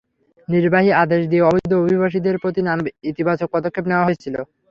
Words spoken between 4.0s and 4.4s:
হয়েছিল।